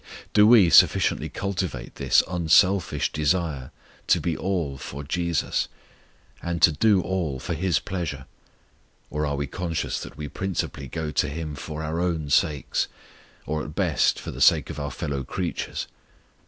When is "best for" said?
13.75-14.31